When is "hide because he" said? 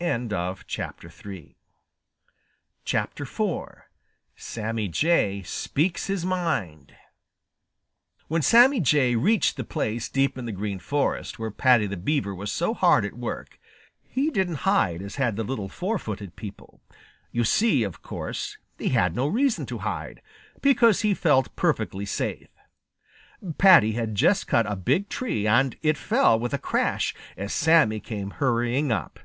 19.78-21.14